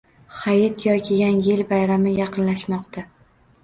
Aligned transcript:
Hayit 0.37 0.81
yoki 0.85 1.19
yangi 1.21 1.53
yil 1.53 1.63
bayrami 1.75 2.19
yaqinlashmoqda 2.25 3.11